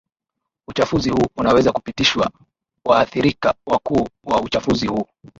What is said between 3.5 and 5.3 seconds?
wakuu wa uchafuzi huu